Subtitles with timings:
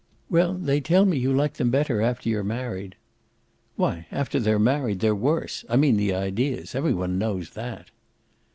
[0.31, 2.95] "Well, they tell me you like them better after you're married."
[3.75, 6.73] "Why after they're married they're worse I mean the ideas.
[6.73, 7.91] Every one knows that."